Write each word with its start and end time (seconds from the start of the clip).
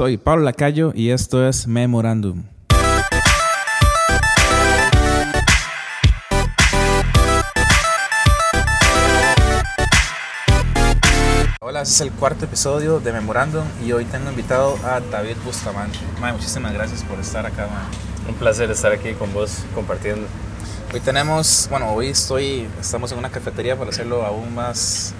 Soy 0.00 0.16
Pablo 0.16 0.44
Lacayo 0.44 0.92
y 0.94 1.10
esto 1.10 1.46
es 1.46 1.66
Memorandum. 1.66 2.44
Hola, 11.60 11.82
este 11.82 11.92
es 11.92 12.00
el 12.00 12.12
cuarto 12.12 12.46
episodio 12.46 12.98
de 13.00 13.12
Memorandum 13.12 13.66
y 13.84 13.92
hoy 13.92 14.06
tengo 14.06 14.30
invitado 14.30 14.78
a 14.86 15.00
David 15.00 15.36
Bustamante. 15.44 15.98
Mae, 16.18 16.32
muchísimas 16.32 16.72
gracias 16.72 17.04
por 17.04 17.20
estar 17.20 17.44
acá, 17.44 17.66
mae. 17.66 18.30
Un 18.32 18.36
placer 18.36 18.70
estar 18.70 18.92
aquí 18.92 19.12
con 19.12 19.30
vos 19.34 19.64
compartiendo. 19.74 20.26
Hoy 20.94 21.00
tenemos, 21.00 21.66
bueno, 21.68 21.92
hoy 21.92 22.06
estoy, 22.06 22.66
estamos 22.80 23.12
en 23.12 23.18
una 23.18 23.28
cafetería 23.28 23.76
para 23.76 23.90
hacerlo 23.90 24.24
aún 24.24 24.54
más, 24.54 25.12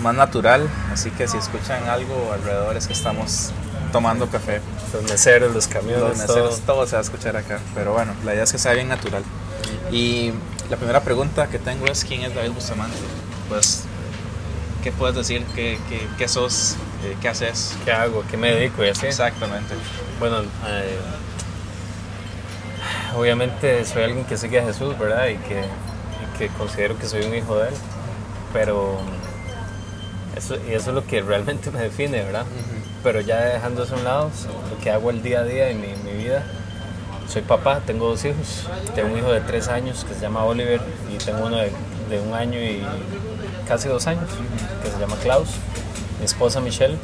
más 0.00 0.14
natural, 0.14 0.68
así 0.92 1.10
que 1.10 1.28
si 1.28 1.36
escuchan 1.36 1.88
algo 1.88 2.32
alrededor 2.32 2.76
es 2.76 2.86
que 2.86 2.92
estamos 2.92 3.52
tomando 3.92 4.28
café. 4.28 4.60
Los 4.92 5.04
meseros, 5.10 5.54
los 5.54 5.66
camiones, 5.66 6.00
Los 6.00 6.18
meseros, 6.18 6.60
todo 6.60 6.86
se 6.86 6.92
va 6.92 6.98
a 7.00 7.02
escuchar 7.02 7.36
acá, 7.36 7.60
pero 7.74 7.92
bueno, 7.92 8.12
la 8.24 8.34
idea 8.34 8.44
es 8.44 8.52
que 8.52 8.58
sea 8.58 8.72
bien 8.72 8.88
natural. 8.88 9.22
Y 9.90 10.32
la 10.70 10.76
primera 10.76 11.00
pregunta 11.02 11.46
que 11.48 11.58
tengo 11.58 11.86
es, 11.86 12.04
¿quién 12.04 12.22
es 12.22 12.34
David 12.34 12.52
Bustamante? 12.52 12.96
Pues, 13.48 13.84
¿qué 14.82 14.90
puedes 14.92 15.14
decir? 15.14 15.44
¿Qué, 15.54 15.78
qué, 15.88 16.08
qué 16.18 16.28
sos? 16.28 16.76
Eh, 17.04 17.16
¿Qué 17.20 17.28
haces? 17.28 17.76
¿Qué 17.84 17.92
hago? 17.92 18.24
¿Qué 18.30 18.36
me 18.36 18.52
dedico? 18.52 18.84
Y 18.84 18.88
así. 18.88 19.06
Exactamente. 19.06 19.74
Bueno, 20.18 20.40
eh, 20.66 20.98
obviamente 23.16 23.84
soy 23.84 24.04
alguien 24.04 24.24
que 24.24 24.36
sigue 24.36 24.58
a 24.58 24.64
Jesús, 24.64 24.98
¿verdad? 24.98 25.28
Y 25.28 25.36
que, 25.36 25.60
y 25.60 26.38
que 26.38 26.48
considero 26.48 26.98
que 26.98 27.06
soy 27.06 27.24
un 27.24 27.34
hijo 27.34 27.56
de 27.58 27.68
Él. 27.68 27.74
Pero 28.52 29.00
eso, 30.36 30.56
y 30.68 30.72
eso 30.72 30.90
es 30.90 30.94
lo 30.94 31.06
que 31.06 31.22
realmente 31.22 31.70
me 31.70 31.80
define, 31.80 32.22
¿verdad? 32.22 32.46
Pero 33.02 33.20
ya 33.20 33.40
dejando 33.40 33.84
eso 33.84 33.94
a 33.94 33.98
un 33.98 34.04
lado, 34.04 34.30
lo 34.70 34.82
que 34.82 34.90
hago 34.90 35.10
el 35.10 35.22
día 35.22 35.40
a 35.40 35.44
día 35.44 35.70
en 35.70 35.80
mi, 35.80 35.88
mi 36.04 36.24
vida, 36.24 36.44
soy 37.28 37.42
papá, 37.42 37.80
tengo 37.86 38.08
dos 38.08 38.24
hijos. 38.24 38.68
Tengo 38.94 39.12
un 39.12 39.18
hijo 39.18 39.32
de 39.32 39.40
tres 39.40 39.68
años 39.68 40.04
que 40.04 40.14
se 40.14 40.20
llama 40.20 40.44
Oliver 40.44 40.80
y 41.12 41.16
tengo 41.16 41.46
uno 41.46 41.56
de, 41.56 41.72
de 42.10 42.20
un 42.20 42.34
año 42.34 42.58
y 42.60 42.82
casi 43.66 43.88
dos 43.88 44.06
años 44.06 44.28
que 44.82 44.90
se 44.90 44.98
llama 44.98 45.16
Klaus. 45.22 45.48
Mi 46.18 46.26
esposa 46.26 46.60
Michelle. 46.60 46.96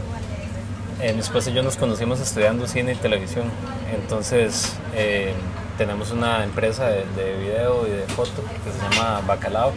Eh, 1.01 1.15
mi 1.15 1.21
esposa 1.21 1.49
y 1.49 1.55
yo 1.55 1.63
nos 1.63 1.77
conocimos 1.77 2.21
estudiando 2.21 2.67
cine 2.67 2.93
y 2.93 2.97
televisión. 2.97 3.51
Entonces 3.95 4.75
eh, 4.95 5.33
tenemos 5.79 6.11
una 6.11 6.45
empresa 6.45 6.89
de, 6.89 7.07
de 7.17 7.39
video 7.39 7.87
y 7.87 7.91
de 7.91 8.03
foto 8.09 8.43
que 8.65 8.71
se 8.71 8.97
llama 8.97 9.23
Bacalao. 9.27 9.73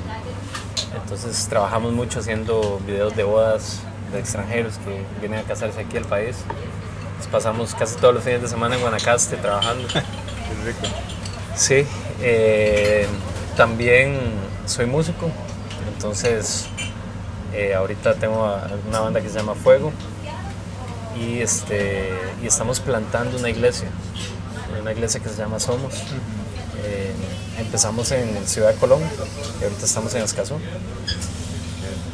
Entonces 0.95 1.47
trabajamos 1.47 1.94
mucho 1.94 2.19
haciendo 2.19 2.80
videos 2.86 3.16
de 3.16 3.23
bodas 3.23 3.80
de 4.11 4.19
extranjeros 4.19 4.75
que 4.80 5.03
vienen 5.19 5.39
a 5.39 5.44
casarse 5.44 5.81
aquí 5.81 5.97
al 5.97 6.05
país. 6.05 6.38
Pasamos 7.31 7.73
casi 7.73 7.95
todos 7.95 8.13
los 8.13 8.23
fines 8.23 8.41
de 8.41 8.47
semana 8.47 8.75
en 8.75 8.81
Guanacaste 8.81 9.38
trabajando. 9.38 9.88
Qué 9.88 10.66
rico. 10.66 10.88
Sí, 11.55 11.86
eh, 12.21 13.08
también 13.55 14.19
soy 14.66 14.86
músico, 14.86 15.30
entonces 15.94 16.67
eh, 17.53 17.73
ahorita 17.75 18.16
tengo 18.16 18.55
una 18.88 18.99
banda 18.99 19.21
que 19.21 19.30
se 19.30 19.38
llama 19.38 19.53
Fuego 19.53 19.91
y, 21.16 21.39
este, 21.39 22.11
y 22.41 22.47
estamos 22.47 22.80
plantando 22.80 23.38
una 23.38 23.49
iglesia, 23.49 23.88
una 24.81 24.91
iglesia 24.91 25.19
que 25.21 25.30
se 25.30 25.38
llama 25.38 25.59
Somos. 25.59 25.94
Eh, 26.83 27.14
empezamos 27.59 28.12
en 28.12 28.48
Ciudad 28.48 28.73
de 28.73 28.80
Colón 28.80 29.02
y 29.59 29.64
ahorita 29.64 29.86
estamos 29.86 30.14
en 30.16 30.23
Escazú. 30.23 30.56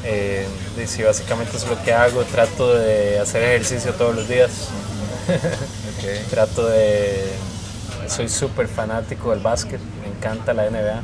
Eh, 0.03 0.47
y 0.81 0.87
sí, 0.87 1.03
básicamente 1.03 1.57
es 1.57 1.67
lo 1.67 1.81
que 1.83 1.93
hago, 1.93 2.23
trato 2.23 2.73
de 2.75 3.19
hacer 3.19 3.43
ejercicio 3.43 3.93
todos 3.93 4.15
los 4.15 4.27
días. 4.27 4.51
Trato 6.29 6.65
de. 6.67 7.29
Soy 8.07 8.29
súper 8.29 8.67
fanático 8.67 9.31
del 9.31 9.41
básquet, 9.41 9.79
me 10.01 10.07
encanta 10.07 10.53
la 10.53 10.69
NBA. 10.69 11.01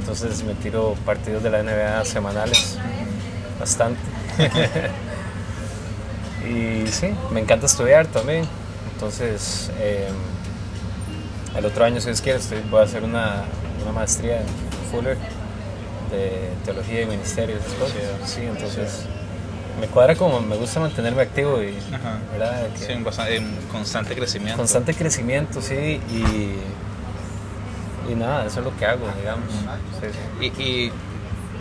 Entonces 0.00 0.42
me 0.42 0.54
tiro 0.54 0.94
partidos 1.06 1.42
de 1.42 1.50
la 1.50 1.62
NBA 1.62 2.04
semanales, 2.04 2.76
bastante. 3.58 4.00
y 6.46 6.86
sí, 6.90 7.14
me 7.30 7.40
encanta 7.40 7.66
estudiar 7.66 8.06
también. 8.06 8.46
Entonces, 8.92 9.70
eh, 9.78 10.08
el 11.56 11.64
otro 11.64 11.84
año, 11.84 12.00
si 12.00 12.06
Dios 12.06 12.20
quiere, 12.20 12.38
estoy- 12.38 12.62
voy 12.70 12.80
a 12.80 12.84
hacer 12.84 13.02
una, 13.04 13.44
una 13.84 13.92
maestría 13.92 14.40
en 14.40 14.46
Fuller 14.90 15.16
de 16.10 16.50
teología 16.64 17.02
y 17.02 17.06
ministerio. 17.06 17.56
esas 17.56 17.72
cosas. 17.74 17.96
Sí, 18.24 18.40
entonces 18.42 19.04
me 19.80 19.86
cuadra 19.88 20.14
como 20.14 20.40
me 20.40 20.56
gusta 20.56 20.80
mantenerme 20.80 21.22
activo 21.22 21.60
y, 21.62 21.76
Ajá. 21.94 22.18
¿verdad? 22.32 22.68
Que- 22.72 22.86
Sí, 22.86 22.92
en, 22.92 23.04
bastante- 23.04 23.36
en 23.36 23.56
constante 23.72 24.14
crecimiento. 24.14 24.56
constante 24.58 24.94
crecimiento, 24.94 25.60
sí, 25.60 26.00
y, 26.10 26.54
y 28.10 28.14
nada, 28.14 28.46
eso 28.46 28.60
es 28.60 28.64
lo 28.66 28.76
que 28.76 28.84
hago, 28.86 29.06
digamos. 29.18 29.48
Sí, 30.00 30.06
sí. 30.12 30.52
Y, 30.62 30.62
y 30.62 30.88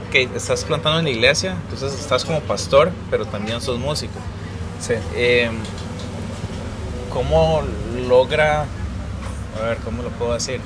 ok, 0.10 0.36
estás 0.36 0.64
plantando 0.66 1.00
en 1.00 1.06
la 1.06 1.12
iglesia, 1.12 1.56
entonces 1.64 2.00
estás 2.00 2.24
como 2.26 2.40
pastor, 2.42 2.92
pero 3.10 3.26
también 3.26 3.60
sos 3.62 3.80
músico. 3.80 4.20
Sí. 4.80 4.94
Eh, 5.16 5.50
¿Cómo 7.12 7.62
logra, 8.08 8.66
a 9.60 9.66
ver, 9.66 9.78
¿cómo 9.78 10.02
lo 10.04 10.10
puedo 10.10 10.34
decir? 10.34 10.60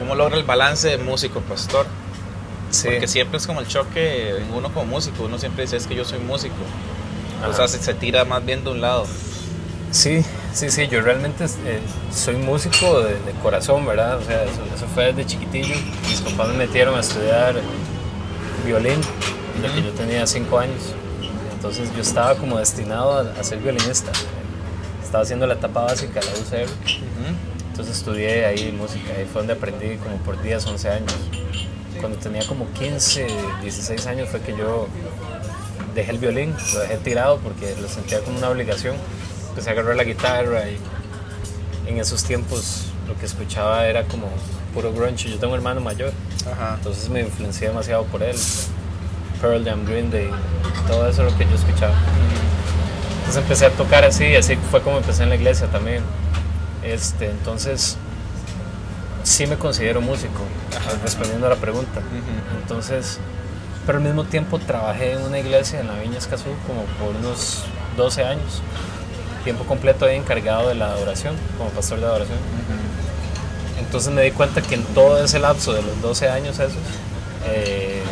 ¿Cómo 0.00 0.14
logra 0.14 0.36
el 0.38 0.44
balance 0.44 0.88
de 0.88 0.96
músico-pastor? 0.96 1.86
Sí. 2.70 2.88
Porque 2.88 3.06
siempre 3.06 3.36
es 3.36 3.46
como 3.46 3.60
el 3.60 3.68
choque 3.68 4.30
en 4.38 4.50
uno 4.54 4.72
como 4.72 4.86
músico, 4.86 5.24
uno 5.24 5.38
siempre 5.38 5.64
dice 5.64 5.76
es 5.76 5.86
que 5.86 5.94
yo 5.94 6.06
soy 6.06 6.20
músico. 6.20 6.54
O 7.46 7.52
sea, 7.52 7.68
se, 7.68 7.78
se 7.78 7.92
tira 7.92 8.24
más 8.24 8.42
bien 8.44 8.64
de 8.64 8.70
un 8.70 8.80
lado. 8.80 9.06
Sí, 9.90 10.24
sí, 10.54 10.70
sí, 10.70 10.88
yo 10.88 11.02
realmente 11.02 11.44
eh, 11.44 11.80
soy 12.14 12.36
músico 12.36 13.02
de, 13.02 13.12
de 13.12 13.32
corazón, 13.42 13.84
¿verdad? 13.84 14.16
O 14.16 14.24
sea, 14.24 14.44
eso, 14.44 14.62
eso 14.74 14.86
fue 14.86 15.12
desde 15.12 15.26
chiquitillo. 15.26 15.74
Mis 16.08 16.22
papás 16.22 16.48
me 16.48 16.54
metieron 16.54 16.96
a 16.96 17.00
estudiar 17.00 17.56
violín 18.64 19.00
desde 19.60 19.74
que 19.74 19.82
yo 19.82 19.90
tenía 19.92 20.26
cinco 20.26 20.58
años. 20.58 20.94
Entonces 21.52 21.94
yo 21.94 22.00
estaba 22.00 22.36
como 22.36 22.58
destinado 22.58 23.18
a, 23.18 23.38
a 23.38 23.44
ser 23.44 23.58
violinista. 23.58 24.12
Estaba 25.02 25.24
haciendo 25.24 25.46
la 25.46 25.54
etapa 25.54 25.82
básica 25.82 26.20
la 26.22 26.30
UCR. 26.40 26.70
Entonces 27.80 27.96
estudié 27.96 28.44
ahí 28.44 28.72
música, 28.72 29.10
ahí 29.16 29.24
fue 29.24 29.40
donde 29.40 29.54
aprendí 29.54 29.96
como 29.96 30.16
por 30.18 30.42
10, 30.42 30.66
11 30.66 30.88
años. 30.90 31.14
Cuando 31.98 32.18
tenía 32.18 32.46
como 32.46 32.70
15, 32.74 33.26
16 33.62 34.06
años 34.06 34.28
fue 34.28 34.42
que 34.42 34.54
yo 34.54 34.86
dejé 35.94 36.10
el 36.10 36.18
violín, 36.18 36.54
lo 36.74 36.80
dejé 36.80 36.98
tirado 36.98 37.38
porque 37.38 37.74
lo 37.80 37.88
sentía 37.88 38.20
como 38.20 38.36
una 38.36 38.50
obligación. 38.50 38.96
Empecé 39.48 39.70
a 39.70 39.72
agarrar 39.72 39.96
la 39.96 40.04
guitarra 40.04 40.68
y 40.68 40.76
en 41.86 41.96
esos 41.96 42.22
tiempos 42.22 42.88
lo 43.08 43.18
que 43.18 43.24
escuchaba 43.24 43.86
era 43.86 44.04
como 44.04 44.28
puro 44.74 44.92
grunge. 44.92 45.30
Yo 45.30 45.38
tengo 45.38 45.54
un 45.54 45.60
hermano 45.60 45.80
mayor, 45.80 46.12
Ajá. 46.52 46.74
entonces 46.76 47.08
me 47.08 47.20
influencié 47.20 47.68
demasiado 47.68 48.04
por 48.04 48.22
él. 48.22 48.36
Pearl 49.40 49.64
Jam, 49.64 49.86
Green 49.86 50.10
Day, 50.10 50.28
todo 50.86 51.08
eso 51.08 51.26
es 51.26 51.32
lo 51.32 51.38
que 51.38 51.46
yo 51.46 51.54
escuchaba. 51.54 51.94
Entonces 53.20 53.42
empecé 53.42 53.64
a 53.64 53.70
tocar 53.70 54.04
así, 54.04 54.26
y 54.26 54.36
así 54.36 54.56
fue 54.70 54.82
como 54.82 54.98
empecé 54.98 55.22
en 55.22 55.30
la 55.30 55.36
iglesia 55.36 55.66
también. 55.68 56.02
Este, 56.82 57.30
entonces, 57.30 57.96
sí 59.22 59.46
me 59.46 59.56
considero 59.56 60.00
músico, 60.00 60.42
respondiendo 61.02 61.46
a 61.46 61.50
la 61.50 61.56
pregunta. 61.56 62.00
Entonces, 62.60 63.18
pero 63.86 63.98
al 63.98 64.04
mismo 64.04 64.24
tiempo 64.24 64.58
trabajé 64.58 65.12
en 65.12 65.22
una 65.22 65.38
iglesia 65.38 65.80
en 65.80 65.88
la 65.88 65.94
Viña 65.94 66.18
Escazú 66.18 66.50
como 66.66 66.84
por 66.98 67.16
unos 67.16 67.64
12 67.96 68.24
años, 68.24 68.62
tiempo 69.44 69.64
completo 69.64 70.04
ahí 70.04 70.16
encargado 70.16 70.68
de 70.68 70.74
la 70.74 70.92
adoración, 70.92 71.36
como 71.58 71.70
pastor 71.70 72.00
de 72.00 72.06
adoración. 72.06 72.38
Entonces 73.78 74.12
me 74.12 74.22
di 74.22 74.30
cuenta 74.30 74.62
que 74.62 74.76
en 74.76 74.84
todo 74.84 75.22
ese 75.22 75.38
lapso 75.38 75.72
de 75.72 75.82
los 75.82 76.00
12 76.00 76.28
años 76.28 76.58
esos, 76.58 76.76
eh, 77.46 78.02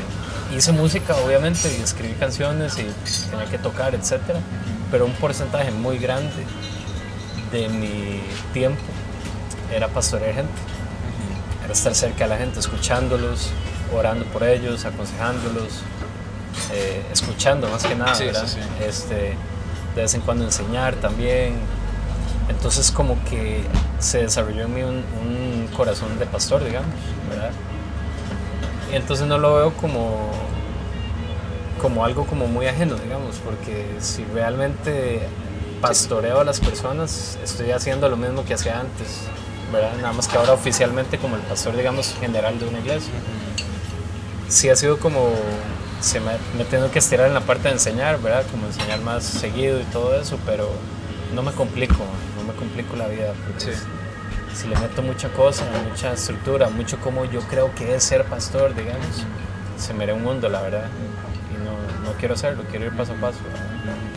hice 0.57 0.73
música 0.73 1.15
obviamente 1.17 1.71
y 1.79 1.83
escribí 1.83 2.15
canciones 2.15 2.79
y 2.79 2.87
tenía 3.31 3.47
que 3.51 3.59
tocar, 3.59 3.95
etcétera, 3.95 4.41
pero 4.91 5.05
un 5.05 5.13
porcentaje 5.13 5.71
muy 5.71 5.99
grande 5.99 6.45
de 7.53 7.69
mi 7.69 8.21
tiempo 8.53 8.81
era 9.75 9.89
pastorear 9.89 10.35
gente, 10.35 10.53
era 11.65 11.73
estar 11.73 11.95
cerca 11.95 12.25
de 12.25 12.31
la 12.31 12.37
gente, 12.39 12.59
escuchándolos, 12.61 13.51
orando 13.95 14.25
por 14.27 14.43
ellos, 14.45 14.85
aconsejándolos, 14.85 15.83
eh, 16.73 17.03
escuchando 17.13 17.69
más 17.69 17.85
que 17.85 17.95
nada, 17.95 18.15
Sí, 18.15 18.25
¿verdad? 18.25 18.47
sí, 18.47 18.59
sí. 18.61 18.85
Este, 18.85 19.35
de 19.95 20.03
vez 20.03 20.15
en 20.15 20.21
cuando 20.23 20.45
enseñar 20.45 20.95
también. 20.97 21.55
Entonces 22.49 22.91
como 22.91 23.23
que 23.25 23.63
se 23.99 24.23
desarrolló 24.23 24.63
en 24.65 24.75
mí 24.75 24.83
un, 24.83 25.05
un 25.21 25.69
corazón 25.77 26.19
de 26.19 26.25
pastor, 26.25 26.65
digamos, 26.65 26.89
¿verdad? 27.29 27.51
Y 28.91 28.97
entonces 28.97 29.27
no 29.27 29.37
lo 29.37 29.55
veo 29.57 29.73
como, 29.75 30.31
como 31.81 32.05
algo 32.07 32.25
como 32.25 32.47
muy 32.47 32.67
ajeno, 32.67 32.95
digamos, 32.97 33.37
porque 33.45 33.87
si 34.01 34.25
realmente 34.33 35.21
pastoreo 35.81 36.41
a 36.41 36.45
las 36.45 36.61
personas, 36.61 37.39
estoy 37.43 37.71
haciendo 37.71 38.09
lo 38.09 38.17
mismo 38.17 38.45
que 38.45 38.55
hacía 38.55 38.81
antes, 38.81 39.23
¿verdad? 39.73 39.93
Nada 39.97 40.13
más 40.13 40.29
que 40.29 40.37
ahora 40.37 40.53
oficialmente 40.53 41.19
como 41.19 41.37
el 41.37 41.43
pastor, 41.43 41.77
digamos, 41.77 42.15
general 42.21 42.59
de 42.59 42.67
una 42.67 42.79
iglesia. 42.81 43.13
Sí 44.49 44.69
ha 44.71 44.77
sido 44.77 44.99
como, 44.99 45.31
se 46.01 46.21
me, 46.21 46.33
me 46.57 46.65
tengo 46.65 46.91
que 46.91 46.99
estirar 46.99 47.29
en 47.29 47.35
la 47.35 47.41
parte 47.41 47.69
de 47.69 47.75
enseñar, 47.75 48.21
¿verdad? 48.21 48.45
Como 48.51 48.67
enseñar 48.67 49.01
más 49.01 49.25
seguido 49.25 49.81
y 49.81 49.85
todo 49.85 50.19
eso, 50.19 50.39
pero 50.47 50.69
no 51.35 51.43
me 51.43 51.53
complico, 51.53 52.05
no 52.37 52.45
me 52.45 52.59
complico 52.59 52.97
la 52.97 53.07
vida. 53.09 53.33
Porque 53.47 53.77
si 54.55 54.69
le 54.69 54.77
meto 54.77 55.03
mucha 55.03 55.29
cosa, 55.31 55.65
mucha 55.89 56.13
estructura, 56.13 56.69
mucho 56.69 56.99
como 56.99 57.25
yo 57.25 57.41
creo 57.43 57.75
que 57.75 57.95
es 57.95 58.03
ser 58.03 58.25
pastor, 58.25 58.75
digamos, 58.75 59.25
se 59.77 59.95
me 59.95 60.13
un 60.13 60.23
mundo, 60.23 60.49
la 60.49 60.63
verdad. 60.63 60.89
Y 61.53 61.65
no, 61.65 62.11
no 62.11 62.17
quiero 62.19 62.35
hacerlo, 62.35 62.65
quiero 62.71 62.87
ir 62.87 62.97
paso 62.97 63.13
a 63.13 63.17
paso. 63.17 63.39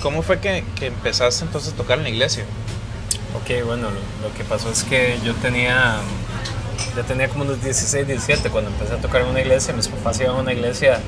¿Cómo 0.02 0.22
fue 0.22 0.40
que, 0.40 0.64
que, 0.76 0.88
empezaste 0.88 1.46
entonces 1.46 1.74
a 1.74 1.76
tocar 1.76 1.98
en 1.98 2.04
la 2.04 2.10
iglesia? 2.10 2.44
Ok, 3.36 3.66
bueno, 3.66 3.88
lo, 3.90 4.34
que 4.36 4.44
pasó 4.44 4.70
es 4.72 4.84
que 4.84 5.20
yo 5.24 5.34
tenía, 5.36 5.98
ya 6.96 7.04
tenía 7.04 7.30
como 7.30 7.44
unos 7.44 7.64
16, 7.64 8.08
17 8.08 8.50
cuando 8.50 8.72
empecé 8.72 8.94
a 8.94 8.98
tocar 8.98 9.22
en 9.22 9.28
una 9.28 9.42
iglesia. 9.42 9.74
Mis 9.74 9.88
papás 9.88 10.20
iban 10.20 10.36
a 10.36 10.40
una 10.40 10.54
iglesia 10.54 11.00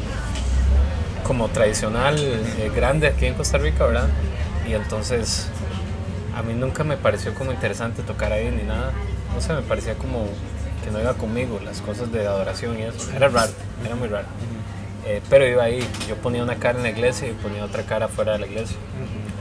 como 1.24 1.50
tradicional, 1.50 2.18
eh, 2.20 2.72
grande 2.76 3.08
aquí 3.08 3.26
en 3.26 3.34
Costa 3.34 3.58
Rica, 3.58 3.86
¿verdad? 3.86 4.10
Y 4.68 4.74
entonces 4.74 5.48
a 6.36 6.42
mí 6.42 6.54
nunca 6.54 6.84
me 6.84 6.98
pareció 6.98 7.34
como 7.34 7.52
interesante 7.52 8.04
tocar 8.04 8.32
ahí 8.32 8.50
ni 8.52 8.64
nada. 8.64 8.92
No 9.34 9.42
sé, 9.42 9.54
me 9.54 9.62
parecía 9.62 9.96
como 9.96 10.28
que 10.84 10.92
no 10.92 11.00
iba 11.00 11.14
conmigo 11.14 11.60
las 11.64 11.82
cosas 11.82 12.12
de 12.12 12.28
adoración 12.28 12.78
y 12.80 12.84
eso. 12.84 13.12
Era 13.16 13.30
raro, 13.30 13.52
era 13.86 13.96
muy 13.96 14.08
raro. 14.08 14.28
Eh, 15.06 15.22
pero 15.30 15.46
iba 15.48 15.64
ahí, 15.64 15.86
yo 16.08 16.16
ponía 16.16 16.44
una 16.44 16.56
cara 16.56 16.78
en 16.78 16.84
la 16.84 16.90
iglesia 16.90 17.28
y 17.28 17.34
ponía 17.34 17.66
otra 17.66 17.84
cara 17.84 18.08
fuera 18.08 18.34
de 18.34 18.40
la 18.40 18.48
iglesia. 18.48 18.78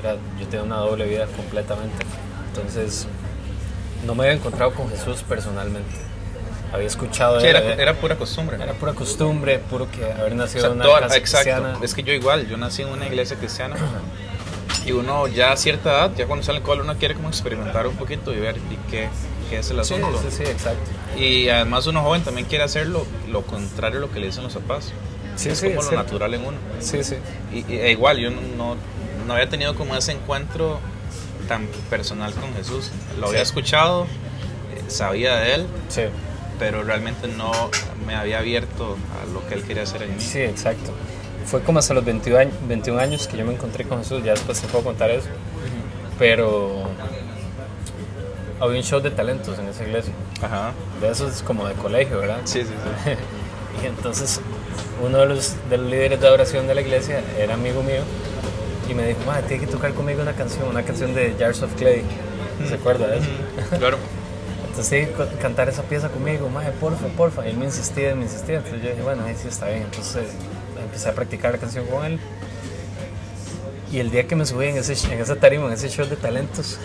Era, 0.01 0.17
yo 0.39 0.47
tenía 0.47 0.65
una 0.65 0.77
doble 0.77 1.07
vida 1.07 1.27
completamente. 1.27 2.05
Entonces, 2.49 3.07
no 4.05 4.15
me 4.15 4.25
había 4.25 4.35
encontrado 4.35 4.73
con 4.73 4.89
Jesús 4.91 5.23
personalmente. 5.23 5.91
Había 6.73 6.87
escuchado 6.87 7.39
sí, 7.39 7.47
era, 7.47 7.61
era, 7.75 7.95
pura 7.95 8.17
costumbre. 8.17 8.57
Era 8.61 8.73
pura 8.73 8.95
costumbre, 8.95 9.59
puro 9.59 9.91
que 9.91 10.05
haber 10.05 10.35
nacido 10.35 10.67
en 10.67 10.73
una 10.73 10.85
casa 10.85 11.17
exacto. 11.17 11.51
cristiana. 11.51 11.79
Es 11.83 11.95
que 11.95 12.03
yo 12.03 12.13
igual, 12.15 12.49
yo 12.49 12.57
nací 12.57 12.83
en 12.83 12.89
una 12.89 13.07
iglesia 13.07 13.37
cristiana. 13.37 13.77
y 14.87 14.93
uno 14.93 15.29
ya 15.29 15.53
a 15.53 15.57
cierta 15.57 15.91
edad, 15.91 16.11
ya 16.17 16.27
cuando 16.27 16.45
sale 16.45 16.59
el 16.59 16.65
cole, 16.65 16.81
uno 16.81 16.97
quiere 16.97 17.15
como 17.15 17.29
experimentar 17.29 17.87
un 17.87 17.97
poquito 17.97 18.33
y 18.33 18.41
ver 18.41 18.57
y 18.57 18.91
qué, 18.91 19.09
qué 19.51 19.59
es 19.59 19.71
el 19.71 19.81
asunto. 19.81 20.19
Sí, 20.23 20.31
sí, 20.31 20.45
sí, 20.45 20.51
exacto. 20.51 20.91
Y 21.17 21.51
además 21.51 21.87
uno 21.87 22.03
joven 22.03 22.23
también 22.23 22.47
quiere 22.47 22.65
hacer 22.65 22.87
lo, 22.87 23.07
lo 23.29 23.43
contrario 23.43 23.99
a 23.99 24.01
lo 24.01 24.11
que 24.11 24.19
le 24.19 24.27
dicen 24.27 24.43
los 24.43 24.55
papás. 24.55 24.93
Sí, 25.37 25.49
es 25.49 25.61
como 25.61 25.83
lo 25.83 25.93
natural 25.93 26.35
en 26.35 26.45
uno. 26.45 26.59
Sí, 26.81 27.03
sí. 27.05 27.17
Y, 27.53 27.75
e 27.75 27.91
igual, 27.91 28.19
yo 28.19 28.31
no, 28.31 28.77
no, 29.27 29.33
había 29.33 29.49
tenido 29.49 29.75
como 29.75 29.97
ese 29.97 30.13
encuentro 30.13 30.81
tan 31.49 31.67
personal 31.91 32.33
con 32.35 32.55
Jesús. 32.55 32.91
Lo 33.19 33.29
había 33.29 33.43
escuchado, 33.43 34.07
sabía 34.89 35.37
de 35.37 35.55
él, 35.55 35.67
sí. 35.89 36.03
pero 36.59 36.83
realmente 36.83 37.29
no 37.29 37.53
me 38.07 38.15
había 38.15 38.39
abierto 38.39 38.97
a 39.21 39.33
lo 39.33 39.47
que 39.49 39.55
él 39.55 39.65
quería 39.65 39.85
hacer 39.85 40.03
en 40.03 40.17
mí. 40.17 40.23
Sí, 40.23 40.41
exacto. 40.41 40.93
Fue 41.47 41.63
como 41.63 41.81
hasta 41.81 41.95
los 41.95 42.05
21 42.05 42.39
años, 42.39 42.55
21 42.69 43.01
años 43.01 43.27
que 43.27 43.37
yo 43.37 43.45
me 43.45 43.53
encontré 43.53 43.85
con 43.85 43.99
Jesús, 43.99 44.23
ya 44.23 44.33
después 44.33 44.61
te 44.61 44.69
puedo 44.69 44.85
contar 44.85 45.11
eso. 45.11 45.29
Pero 46.19 46.85
había 48.61 48.79
un 48.79 48.85
show 48.85 49.01
de 49.01 49.11
talentos 49.11 49.59
en 49.59 49.67
esa 49.67 49.83
iglesia. 49.83 50.13
Ajá. 50.41 50.73
De 51.01 51.11
esos 51.11 51.43
como 51.43 51.67
de 51.67 51.75
colegio, 51.75 52.19
¿verdad? 52.19 52.41
Sí, 52.45 52.63
sí, 52.63 52.69
sí. 53.05 53.11
y 53.83 53.87
entonces 53.87 54.41
uno 55.05 55.19
de 55.19 55.27
los, 55.27 55.55
de 55.71 55.79
los, 55.79 55.91
líderes 55.91 56.21
de 56.21 56.27
adoración 56.27 56.67
de 56.67 56.75
la 56.75 56.81
iglesia 56.81 57.23
era 57.39 57.55
amigo 57.55 57.83
mío 57.83 58.03
y 58.89 58.95
me 58.95 59.07
dijo, 59.07 59.21
madre, 59.27 59.45
tiene 59.49 59.67
que 59.67 59.71
tocar 59.71 59.93
conmigo 59.95 60.23
una 60.23 60.35
canción, 60.35 60.69
una 60.69 60.83
canción 60.83 61.15
de 61.15 61.35
Jars 61.39 61.63
of 61.63 61.75
Clay. 61.75 62.03
¿Se 62.69 62.75
acuerda 62.75 63.07
de 63.07 63.19
eso? 63.19 63.29
Claro. 63.79 63.99
Entonces 64.69 65.09
que 65.09 65.37
cantar 65.37 65.69
esa 65.69 65.83
pieza 65.83 66.09
conmigo, 66.09 66.49
madre, 66.49 66.73
porfa, 66.81 67.07
porfa. 67.09 67.47
Y 67.47 67.51
él 67.51 67.59
me 67.59 67.67
insistía, 67.67 68.15
me 68.15 68.23
insistía. 68.23 68.59
Entonces 68.59 68.83
yo 68.83 68.91
dije, 68.91 69.03
bueno, 69.03 69.25
ahí 69.25 69.35
sí 69.35 69.49
está 69.49 69.69
bien. 69.69 69.83
Entonces 69.83 70.25
empecé 70.83 71.09
a 71.09 71.15
practicar 71.15 71.53
la 71.53 71.59
canción 71.59 71.87
con 71.87 72.05
él. 72.05 72.19
Y 73.93 73.99
el 73.99 74.11
día 74.11 74.27
que 74.27 74.35
me 74.35 74.47
subí 74.47 74.67
en, 74.67 74.79
ese, 74.79 74.95
en 75.13 75.21
esa 75.21 75.37
tarima, 75.37 75.67
en 75.67 75.75
ese 75.75 75.91
show 75.91 76.07
de 76.07 76.17
talentos, 76.17 76.79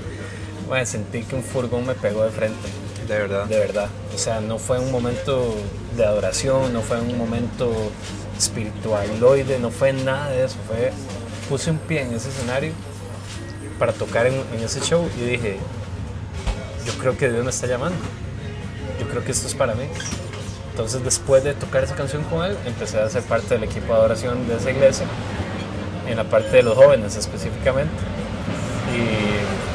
bueno, 0.68 0.86
sentí 0.86 1.22
que 1.22 1.36
un 1.36 1.42
furgón 1.42 1.86
me 1.86 1.94
pegó 1.94 2.24
de 2.24 2.30
frente. 2.30 2.68
De 3.08 3.18
verdad. 3.18 3.46
De 3.46 3.58
verdad. 3.58 3.88
O 4.14 4.18
sea, 4.18 4.40
no 4.40 4.58
fue 4.58 4.78
un 4.78 4.92
momento 4.92 5.54
de 5.96 6.04
adoración, 6.04 6.72
no 6.74 6.82
fue 6.82 7.00
un 7.00 7.16
momento 7.16 7.72
espiritualoide, 8.36 9.58
no 9.58 9.70
fue 9.70 9.94
nada 9.94 10.30
de 10.30 10.44
eso. 10.44 10.56
Fue, 10.66 10.92
puse 11.48 11.70
un 11.70 11.78
pie 11.78 12.02
en 12.02 12.14
ese 12.14 12.28
escenario 12.28 12.72
para 13.78 13.92
tocar 13.92 14.26
en, 14.26 14.34
ese 14.62 14.80
show 14.80 15.08
y 15.16 15.20
dije, 15.22 15.56
yo 16.84 16.92
creo 16.94 17.16
que 17.16 17.30
Dios 17.30 17.42
me 17.42 17.50
está 17.50 17.66
llamando. 17.66 17.98
Yo 19.00 19.08
creo 19.08 19.24
que 19.24 19.32
esto 19.32 19.46
es 19.46 19.54
para 19.54 19.74
mí. 19.74 19.84
Entonces 20.72 21.02
después 21.02 21.42
de 21.42 21.54
tocar 21.54 21.84
esa 21.84 21.94
canción 21.94 22.22
con 22.24 22.44
él, 22.44 22.56
empecé 22.66 23.00
a 23.00 23.08
ser 23.08 23.22
parte 23.22 23.54
del 23.54 23.64
equipo 23.64 23.86
de 23.86 24.00
adoración 24.00 24.46
de 24.46 24.56
esa 24.56 24.70
iglesia, 24.70 25.06
en 26.06 26.16
la 26.16 26.24
parte 26.24 26.58
de 26.58 26.62
los 26.62 26.76
jóvenes 26.76 27.16
específicamente. 27.16 27.92
Y 28.94 29.67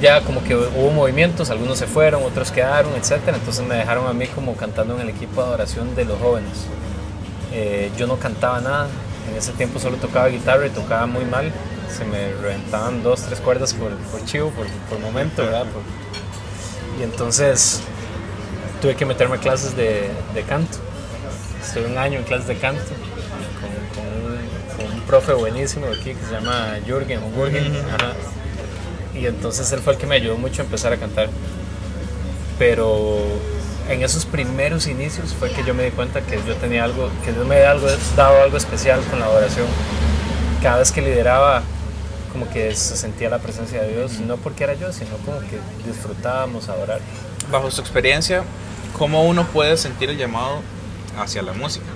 ya 0.00 0.20
como 0.22 0.42
que 0.42 0.54
hubo 0.54 0.90
movimientos, 0.90 1.50
algunos 1.50 1.78
se 1.78 1.86
fueron, 1.86 2.22
otros 2.22 2.50
quedaron, 2.50 2.92
etc. 2.94 3.20
Entonces 3.28 3.66
me 3.66 3.76
dejaron 3.76 4.06
a 4.06 4.12
mí 4.12 4.26
como 4.28 4.54
cantando 4.56 4.94
en 4.94 5.00
el 5.00 5.08
equipo 5.10 5.42
de 5.42 5.48
adoración 5.48 5.94
de 5.94 6.04
los 6.04 6.18
jóvenes. 6.18 6.66
Eh, 7.52 7.90
yo 7.96 8.06
no 8.06 8.16
cantaba 8.16 8.60
nada, 8.60 8.88
en 9.30 9.36
ese 9.36 9.52
tiempo 9.52 9.78
solo 9.78 9.96
tocaba 9.96 10.28
guitarra 10.28 10.66
y 10.66 10.70
tocaba 10.70 11.06
muy 11.06 11.24
mal. 11.24 11.52
Se 11.90 12.04
me 12.04 12.32
reventaban 12.42 13.02
dos, 13.02 13.22
tres 13.22 13.40
cuerdas 13.40 13.72
por, 13.74 13.90
por 13.96 14.24
chivo, 14.24 14.50
por, 14.50 14.66
por 14.88 14.98
momento, 15.00 15.42
¿verdad? 15.42 15.66
y 16.98 17.02
entonces 17.02 17.80
tuve 18.82 18.96
que 18.96 19.06
meterme 19.06 19.36
a 19.36 19.40
clases 19.40 19.76
de, 19.76 20.10
de 20.34 20.42
canto. 20.42 20.78
Estuve 21.64 21.86
un 21.86 21.98
año 21.98 22.18
en 22.18 22.24
clases 22.24 22.48
de 22.48 22.56
canto 22.56 22.82
con, 22.84 24.04
con, 24.04 24.86
un, 24.86 24.94
un, 24.94 25.00
profe 25.02 25.32
buenísimo 25.32 25.86
aquí 25.86 26.14
que 26.14 26.24
se 26.26 26.32
llama 26.32 26.76
Jürgen, 26.86 27.20
Jürgen. 27.34 27.76
Ajá 27.94 28.14
y 29.20 29.26
entonces 29.26 29.70
él 29.72 29.80
fue 29.80 29.94
el 29.94 29.98
que 29.98 30.06
me 30.06 30.16
ayudó 30.16 30.36
mucho 30.36 30.62
a 30.62 30.64
empezar 30.64 30.92
a 30.92 30.96
cantar. 30.96 31.28
Pero 32.58 33.18
en 33.88 34.02
esos 34.02 34.26
primeros 34.26 34.86
inicios 34.86 35.34
fue 35.34 35.50
que 35.50 35.64
yo 35.64 35.74
me 35.74 35.84
di 35.84 35.90
cuenta 35.90 36.20
que 36.20 36.38
yo 36.46 36.54
tenía 36.56 36.84
algo, 36.84 37.10
que 37.24 37.32
Dios 37.32 37.46
me 37.46 37.56
había 37.56 37.70
algo, 37.72 37.86
dado 38.16 38.42
algo 38.42 38.56
especial 38.56 39.00
con 39.10 39.20
la 39.20 39.26
adoración. 39.26 39.66
Cada 40.62 40.78
vez 40.78 40.92
que 40.92 41.00
lideraba, 41.00 41.62
como 42.32 42.48
que 42.50 42.74
se 42.74 42.96
sentía 42.96 43.30
la 43.30 43.38
presencia 43.38 43.82
de 43.82 43.94
Dios, 43.94 44.20
no 44.20 44.36
porque 44.36 44.64
era 44.64 44.74
yo, 44.74 44.92
sino 44.92 45.16
como 45.24 45.40
que 45.40 45.58
disfrutábamos 45.86 46.68
adorar. 46.68 47.00
Bajo 47.50 47.70
su 47.70 47.80
experiencia, 47.80 48.42
¿cómo 48.96 49.24
uno 49.24 49.46
puede 49.46 49.76
sentir 49.76 50.10
el 50.10 50.18
llamado 50.18 50.60
hacia 51.18 51.42
la 51.42 51.52
música? 51.52 51.86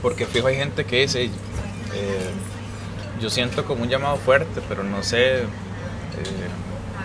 Porque 0.00 0.26
fijo, 0.26 0.46
hay 0.46 0.56
gente 0.56 0.84
que 0.84 1.02
dice, 1.02 1.24
eh, 1.24 1.30
yo 3.20 3.28
siento 3.28 3.64
como 3.64 3.82
un 3.82 3.88
llamado 3.88 4.16
fuerte, 4.16 4.60
pero 4.68 4.82
no 4.82 5.02
sé 5.02 5.44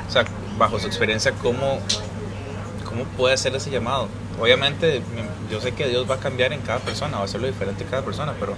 o 0.08 0.12
sea, 0.12 0.26
bajo 0.58 0.80
su 0.80 0.88
experiencia, 0.88 1.32
¿cómo, 1.42 1.80
¿cómo 2.86 3.04
puede 3.18 3.34
hacer 3.34 3.56
ese 3.56 3.70
llamado? 3.70 4.08
Obviamente, 4.40 5.02
yo 5.52 5.62
sé 5.62 5.74
que 5.74 5.88
Dios 5.88 6.10
va 6.10 6.16
a 6.16 6.20
cambiar 6.20 6.54
en 6.54 6.62
cada 6.62 6.80
persona, 6.80 7.18
va 7.18 7.24
a 7.24 7.26
hacerlo 7.26 7.48
diferente 7.48 7.84
en 7.84 7.90
cada 7.90 8.04
persona, 8.04 8.34
pero 8.40 8.54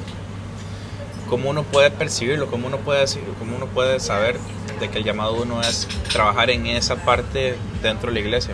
¿cómo 1.30 1.50
uno 1.50 1.64
puede 1.64 1.92
percibirlo? 1.92 2.48
¿Cómo 2.48 2.68
uno 2.68 2.78
puede, 2.78 3.06
cómo 3.40 3.56
uno 3.56 3.66
puede 3.68 4.00
saber 4.00 4.38
de 4.80 4.90
que 4.90 5.00
el 5.00 5.04
llamado 5.04 5.34
uno 5.42 5.62
es 5.62 5.88
trabajar 6.12 6.50
en 6.50 6.66
esa 6.68 6.98
parte 6.98 7.56
dentro 7.82 8.10
de 8.10 8.16
la 8.16 8.20
iglesia? 8.20 8.54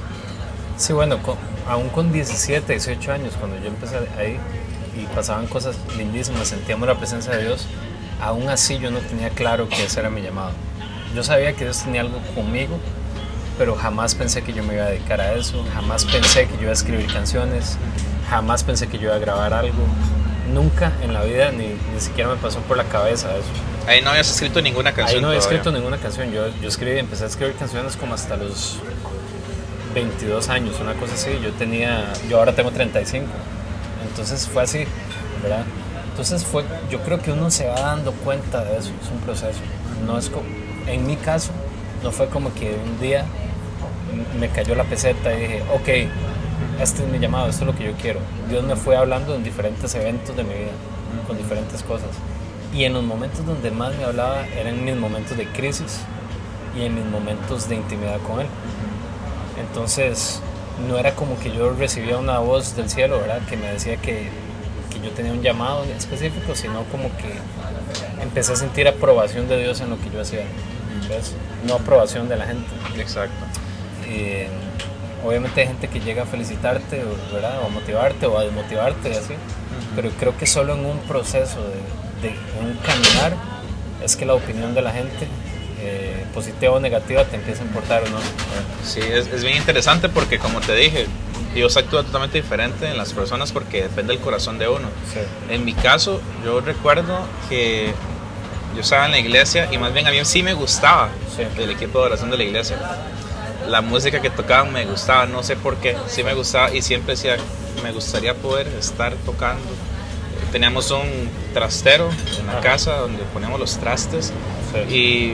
Sí, 0.77 0.94
bueno, 0.94 1.18
aún 1.68 1.89
con 1.89 2.12
17, 2.12 2.72
18 2.72 3.12
años, 3.12 3.34
cuando 3.39 3.58
yo 3.60 3.68
empecé 3.68 3.98
ahí 4.18 4.39
y 4.96 5.06
pasaban 5.16 5.48
cosas 5.48 5.75
lindísimas, 5.98 6.48
sentíamos 6.48 6.88
la 6.88 6.96
presencia 6.96 7.36
de 7.36 7.44
Dios, 7.46 7.68
aún 8.22 8.48
así 8.50 8.77
yo 8.80 8.92
no 8.92 9.00
tenía 9.00 9.30
claro 9.30 9.68
que 9.70 9.84
ese 9.84 10.00
era 10.00 10.10
mi 10.10 10.22
llamado. 10.22 10.51
Yo 11.18 11.24
sabía 11.24 11.52
que 11.54 11.64
Dios 11.64 11.80
tenía 11.80 12.02
algo 12.02 12.20
conmigo, 12.36 12.78
pero 13.58 13.76
jamás 13.76 14.14
pensé 14.14 14.44
que 14.44 14.54
yo 14.54 14.62
me 14.62 14.76
iba 14.76 14.84
a 14.84 14.90
dedicar 14.90 15.20
a 15.20 15.34
eso, 15.34 15.66
jamás 15.74 16.06
pensé 16.06 16.46
que 16.46 16.58
yo 16.58 16.62
iba 16.62 16.70
a 16.70 16.74
escribir 16.74 17.12
canciones, 17.12 17.80
jamás 18.30 18.64
pensé 18.64 18.88
que 18.88 19.00
yo 19.00 19.06
iba 19.06 19.16
a 19.16 19.18
grabar 19.18 19.52
algo. 19.52 19.84
Nunca 20.54 20.92
en 21.02 21.16
la 21.16 21.24
vida 21.24 21.52
ni, 21.52 21.70
ni 21.70 22.00
siquiera 22.00 22.30
me 22.30 22.36
pasó 22.36 22.60
por 22.60 22.78
la 22.78 22.84
cabeza 22.84 23.36
eso. 23.36 23.48
Ahí 23.88 24.04
no 24.04 24.12
habías 24.12 24.30
escrito 24.30 24.62
ninguna 24.62 24.92
canción. 24.94 25.16
Ahí 25.18 25.22
no 25.24 25.30
había 25.30 25.40
escrito 25.40 25.72
ninguna 25.72 25.98
canción. 25.98 26.32
Yo, 26.32 26.50
yo 26.62 26.68
escribí, 26.68 27.00
empecé 27.00 27.24
a 27.24 27.28
escribir 27.28 27.56
canciones 27.56 27.98
como 27.98 28.14
hasta 28.14 28.38
los 28.38 28.78
22 29.96 30.50
años, 30.50 30.80
una 30.80 30.94
cosa 30.94 31.16
así. 31.16 31.32
Yo 31.44 31.52
tenía, 31.54 32.14
yo 32.30 32.38
ahora 32.38 32.54
tengo 32.54 32.70
35. 32.70 33.26
Entonces 34.08 34.48
fue 34.48 34.62
así, 34.62 34.86
¿verdad? 35.42 35.66
Entonces 36.12 36.46
fue, 36.46 36.64
yo 36.92 37.00
creo 37.00 37.20
que 37.20 37.32
uno 37.32 37.50
se 37.50 37.68
va 37.68 37.80
dando 37.80 38.12
cuenta 38.12 38.64
de 38.64 38.78
eso, 38.78 38.92
es 39.02 39.10
un 39.12 39.20
proceso. 39.22 39.62
No 40.06 40.20
es 40.20 40.30
como, 40.30 40.46
en 40.88 41.06
mi 41.06 41.15
caso, 41.15 41.51
no 42.03 42.12
fue 42.12 42.27
como 42.27 42.53
que 42.53 42.75
un 42.75 43.00
día 43.00 43.25
me 44.39 44.50
cayó 44.50 44.75
la 44.75 44.84
peseta 44.84 45.34
y 45.34 45.41
dije, 45.41 45.63
ok, 45.74 45.88
este 46.82 47.03
es 47.03 47.10
mi 47.10 47.20
llamado, 47.20 47.48
esto 47.48 47.63
es 47.63 47.67
lo 47.67 47.75
que 47.75 47.86
yo 47.86 47.94
quiero. 47.94 48.20
Dios 48.50 48.63
me 48.63 48.75
fue 48.75 48.96
hablando 48.96 49.36
en 49.36 49.44
diferentes 49.44 49.94
eventos 49.96 50.36
de 50.36 50.44
mi 50.44 50.53
vida, 50.53 50.72
con 51.27 51.38
diferentes 51.38 51.84
cosas. 51.84 52.10
Y 52.74 52.84
en 52.84 52.94
los 52.94 53.03
momentos 53.03 53.46
donde 53.46 53.72
más 53.72 53.96
me 53.98 54.03
hablaba 54.03 54.46
eran 54.48 54.84
mis 54.84 54.96
momentos 54.96 55.38
de 55.38 55.48
crisis 55.48 56.00
y 56.77 56.84
en 56.84 56.96
mis 56.96 57.06
momentos 57.06 57.67
de 57.67 57.75
intimidad 57.75 58.20
con 58.22 58.39
Él. 58.41 58.48
Entonces, 59.60 60.41
no 60.88 60.98
era 60.98 61.15
como 61.15 61.39
que 61.39 61.51
yo 61.51 61.74
recibía 61.74 62.17
una 62.17 62.39
voz 62.39 62.75
del 62.75 62.89
cielo, 62.89 63.20
¿verdad? 63.20 63.41
Que 63.50 63.58
me 63.58 63.72
decía 63.72 63.98
que, 63.98 64.29
que 64.91 65.00
yo 65.03 65.12
tenía 65.12 65.32
un 65.32 65.41
llamado 65.41 65.84
específico, 65.86 66.53
sino 66.56 66.84
como 66.86 67.10
que 67.17 67.34
empecé 68.22 68.53
a 68.53 68.56
sentir 68.56 68.88
aprobación 68.88 69.48
de 69.48 69.60
Dios 69.60 69.82
en 69.82 69.89
lo 69.89 70.00
que 70.00 70.10
yo 70.12 70.22
hacía. 70.22 70.44
¿Ves? 71.08 71.34
No 71.66 71.76
aprobación 71.76 72.30
de 72.30 72.38
la 72.38 72.46
gente. 72.46 72.68
Exacto. 72.98 73.36
Eh, 74.08 74.48
obviamente 75.26 75.62
hay 75.62 75.68
gente 75.68 75.88
que 75.88 76.00
llega 76.00 76.24
a 76.24 76.26
felicitarte, 76.26 77.04
¿verdad? 77.32 77.60
O 77.64 77.66
a 77.66 77.70
motivarte 77.70 78.26
o 78.26 78.38
a 78.38 78.44
desmotivarte 78.44 79.10
y 79.10 79.14
así. 79.14 79.34
Pero 79.96 80.10
creo 80.12 80.38
que 80.38 80.46
solo 80.46 80.74
en 80.74 80.86
un 80.86 81.00
proceso 81.00 81.60
de, 82.22 82.28
de 82.28 82.36
un 82.60 82.76
caminar 82.78 83.34
es 84.04 84.16
que 84.16 84.26
la 84.26 84.36
opinión 84.36 84.74
de 84.76 84.82
la 84.82 84.92
gente, 84.92 85.28
eh, 85.82 86.26
positiva 86.34 86.74
o 86.74 86.80
negativa, 86.80 87.26
te 87.26 87.36
empieza 87.36 87.64
a 87.64 87.66
importar 87.66 88.04
o 88.04 88.10
no. 88.10 88.18
Sí, 88.84 89.00
es, 89.00 89.28
es 89.28 89.44
bien 89.44 89.58
interesante 89.58 90.10
porque 90.10 90.40
como 90.40 90.62
te 90.62 90.76
dije, 90.76 91.08
Dios 91.54 91.76
actúa 91.78 92.04
totalmente 92.04 92.40
diferente 92.40 92.88
en 92.88 92.98
las 92.98 93.14
personas 93.14 93.52
porque 93.52 93.84
depende 93.84 94.14
del 94.14 94.22
corazón 94.22 94.60
de 94.60 94.68
uno. 94.68 94.88
Sí. 95.12 95.20
En 95.54 95.66
mi 95.66 95.74
caso, 95.74 96.22
yo 96.46 96.62
recuerdo 96.62 97.20
que 97.50 97.94
yo 98.76 98.82
estaba 98.82 99.06
en 99.06 99.12
la 99.12 99.20
iglesia 99.20 99.68
y 99.72 99.78
más 99.78 99.94
bien 99.94 100.06
a 100.08 100.12
mí 100.12 100.18
sí 100.24 100.44
me 100.44 100.54
gustaba 100.54 101.10
Sí. 101.36 101.44
el 101.62 101.70
equipo 101.70 102.00
de 102.00 102.06
oración 102.06 102.30
de 102.32 102.38
la 102.38 102.44
iglesia. 102.44 102.78
La 103.68 103.82
música 103.82 104.22
que 104.22 104.30
tocaban 104.30 104.72
me 104.72 104.86
gustaba, 104.86 105.26
no 105.26 105.44
sé 105.44 105.56
por 105.56 105.76
qué, 105.78 105.98
sí 106.08 106.24
me 106.24 106.34
gustaba 106.34 106.74
y 106.74 106.82
siempre 106.82 107.16
decía, 107.16 107.38
me 107.84 107.92
gustaría 107.92 108.34
poder 108.34 108.68
estar 108.80 109.14
tocando. 109.26 109.64
Teníamos 110.52 110.90
un 110.92 111.30
trastero 111.54 112.10
en 112.40 112.46
la 112.48 112.54
Ajá. 112.54 112.62
casa 112.62 112.94
donde 112.98 113.24
poníamos 113.34 113.60
los 113.60 113.78
trastes 113.78 114.32
Sí. 114.88 114.94
y, 114.96 115.34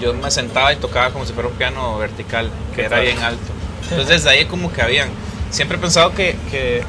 yo 0.00 0.12
me 0.14 0.30
sentaba 0.32 0.72
y 0.72 0.76
tocaba 0.76 1.10
como 1.10 1.24
si 1.24 1.32
fuera 1.32 1.48
un 1.48 1.54
piano 1.54 1.96
vertical, 1.98 2.50
que 2.74 2.80
era 2.82 2.90
padre. 2.90 3.04
bien 3.12 3.18
alto. 3.22 3.52
Entonces 3.90 4.08
desde 4.24 4.30
ahí 4.30 4.46
como 4.46 4.72
que 4.72 4.82
habían, 4.82 5.08
siempre 5.50 5.76
he 5.76 5.80
pensado 5.80 6.12
que, 6.12 6.36
que 6.50 6.82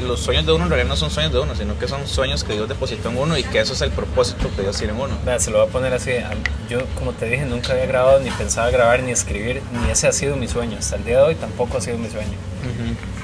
los 0.00 0.20
sueños 0.20 0.46
de 0.46 0.52
uno 0.52 0.64
en 0.64 0.70
realidad 0.70 0.88
no 0.88 0.96
son 0.96 1.10
sueños 1.10 1.32
de 1.32 1.38
uno, 1.40 1.54
sino 1.54 1.78
que 1.78 1.86
son 1.88 2.06
sueños 2.06 2.44
que 2.44 2.52
Dios 2.54 2.68
depositó 2.68 3.10
en 3.10 3.16
uno 3.18 3.36
y 3.38 3.42
que 3.44 3.60
eso 3.60 3.72
es 3.72 3.80
el 3.82 3.90
propósito 3.90 4.50
que 4.56 4.62
Dios 4.62 4.76
tiene 4.76 4.92
en 4.94 5.00
uno. 5.00 5.14
Vea, 5.24 5.38
se 5.38 5.50
lo 5.50 5.58
voy 5.58 5.68
a 5.68 5.70
poner 5.70 5.92
así. 5.94 6.10
a- 6.12 6.30
Yo, 6.68 6.80
como 6.94 7.12
te 7.12 7.26
dije, 7.26 7.44
nunca 7.46 7.72
había 7.72 7.86
grabado, 7.86 8.20
ni 8.20 8.30
pensaba 8.30 8.70
grabar, 8.70 9.02
ni 9.02 9.10
escribir, 9.12 9.60
ni 9.84 9.90
ese 9.90 10.06
ha 10.08 10.12
sido 10.12 10.36
mi 10.36 10.48
sueño. 10.48 10.76
Hasta 10.78 10.96
el 10.96 11.04
día 11.04 11.18
de 11.18 11.22
hoy 11.24 11.34
tampoco 11.34 11.78
ha 11.78 11.80
sido 11.80 11.98
mi 11.98 12.08
sueño. 12.10 12.36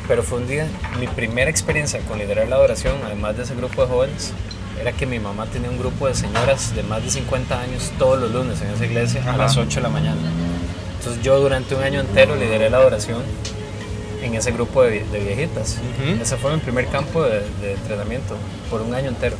Pero 0.09 0.23
fue 0.23 0.38
un 0.38 0.47
día, 0.49 0.66
mi 1.00 1.06
primera 1.09 1.50
experiencia 1.50 2.00
con 2.00 2.18
liderar 2.18 2.49
la 2.49 2.56
adoración, 2.56 2.95
además 3.04 3.37
de 3.37 3.42
ese 3.45 3.54
grupo 3.54 3.83
de 3.83 3.88
jóvenes, 3.88 4.33
era 4.80 4.92
que 4.92 5.06
mi 5.06 5.18
mamá 5.18 5.47
tenía 5.47 5.71
un 5.71 5.78
grupo 5.78 6.06
de 6.06 6.14
señoras 6.14 6.75
de 6.76 6.83
más 6.83 7.02
de 7.02 7.11
50 7.11 7.59
años 7.61 7.90
todos 7.99 8.18
los 8.21 8.30
lunes 8.30 8.61
en 8.61 8.71
esa 8.71 8.85
iglesia 8.85 9.23
a 9.26 9.30
Ajá. 9.30 9.38
las 9.38 9.56
8 9.56 9.76
de 9.76 9.83
la 9.83 9.88
mañana. 9.88 10.16
Entonces 10.99 11.23
yo 11.23 11.38
durante 11.40 11.75
un 11.75 11.83
año 11.83 12.00
entero 12.00 12.37
lideré 12.37 12.68
la 12.71 12.76
adoración 12.78 13.23
en 14.26 14.35
ese 14.35 14.52
grupo 14.52 14.83
de, 14.83 15.04
de 15.04 15.18
viejitas. 15.21 15.78
Ujú. 15.78 16.23
Ese 16.23 16.37
fue 16.37 16.54
mi 16.54 16.61
primer 16.61 16.87
campo 16.87 17.23
de, 17.23 17.40
de 17.61 17.73
entrenamiento 17.73 18.37
por 18.71 18.83
un 18.83 18.95
año 18.95 19.09
entero. 19.09 19.37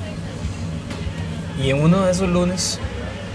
Y 1.63 1.71
en 1.71 1.83
uno 1.83 2.05
de 2.05 2.13
esos 2.13 2.29
lunes 2.29 2.79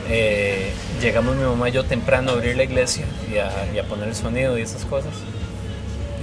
eh, 0.10 0.72
llegamos 1.02 1.36
mi 1.36 1.44
mamá 1.44 1.70
y 1.70 1.72
yo 1.72 1.86
temprano 1.86 2.32
a 2.32 2.34
abrir 2.34 2.56
la 2.56 2.64
iglesia 2.64 3.06
y 3.32 3.38
a, 3.38 3.72
y 3.74 3.80
a 3.80 3.84
poner 3.84 4.10
el 4.10 4.16
sonido 4.16 4.58
y 4.58 4.62
esas 4.62 4.86
cosas. 4.86 5.14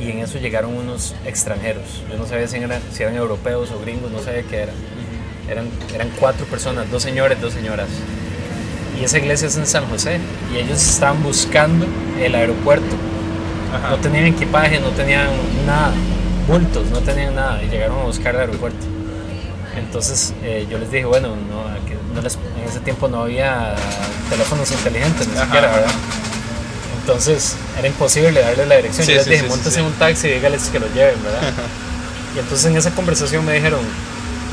Y 0.00 0.10
en 0.10 0.18
eso 0.20 0.38
llegaron 0.38 0.76
unos 0.76 1.16
extranjeros. 1.26 2.02
Yo 2.08 2.16
no 2.16 2.24
sabía 2.24 2.46
si 2.46 2.56
eran, 2.56 2.80
si 2.92 3.02
eran 3.02 3.16
europeos 3.16 3.70
o 3.72 3.80
gringos, 3.80 4.12
no 4.12 4.20
sabía 4.22 4.42
qué 4.44 4.58
eran. 4.58 4.74
Eran, 5.50 5.68
eran 5.92 6.10
cuatro 6.20 6.46
personas, 6.46 6.88
dos 6.90 7.02
señores, 7.02 7.40
dos 7.40 7.52
señoras. 7.52 7.88
Y 9.00 9.04
esa 9.04 9.18
iglesia 9.18 9.48
es 9.48 9.56
en 9.56 9.66
San 9.66 9.86
José. 9.86 10.20
Y 10.54 10.58
ellos 10.58 10.80
estaban 10.80 11.20
buscando 11.22 11.84
el 12.20 12.34
aeropuerto. 12.36 12.94
Ajá. 13.74 13.90
No 13.90 13.96
tenían 13.98 14.26
equipaje, 14.26 14.80
no 14.80 14.88
tenían 14.90 15.28
nada, 15.66 15.92
bultos, 16.46 16.86
no 16.90 17.00
tenían 17.00 17.34
nada. 17.34 17.62
Y 17.62 17.68
llegaron 17.68 18.00
a 18.00 18.04
buscar 18.04 18.34
el 18.34 18.40
aeropuerto. 18.42 18.86
Entonces 19.76 20.32
eh, 20.42 20.66
yo 20.70 20.78
les 20.78 20.90
dije, 20.90 21.04
bueno, 21.04 21.28
no, 21.28 21.60
aquí 21.68 21.94
no 22.14 22.20
les- 22.22 22.34
en 22.34 22.68
ese 22.68 22.80
tiempo 22.80 23.08
no 23.08 23.22
había 23.22 23.74
teléfonos 24.30 24.70
inteligentes, 24.72 25.28
ni 25.28 25.36
siquiera. 25.38 25.68
¿verdad? 25.70 25.90
Entonces 27.00 27.56
era 27.78 27.86
imposible 27.88 28.40
darle 28.40 28.66
la 28.66 28.76
dirección. 28.76 29.06
Sí, 29.06 29.12
yo 29.12 29.16
les 29.18 29.24
sí, 29.24 29.30
dije, 29.30 29.42
sí, 29.44 29.48
montes 29.48 29.76
en 29.76 29.84
un 29.84 29.92
taxi 29.92 30.28
y 30.28 30.32
dígales 30.32 30.62
que 30.68 30.78
lo 30.78 30.86
lleven, 30.92 31.22
¿verdad? 31.22 31.40
y 32.36 32.38
entonces 32.38 32.66
en 32.66 32.76
esa 32.76 32.90
conversación 32.90 33.44
me 33.46 33.52
dijeron, 33.54 33.80